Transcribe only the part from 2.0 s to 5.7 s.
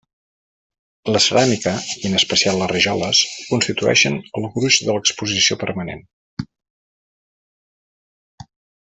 en especial les rajoles, constitueixen el gruix de l'exposició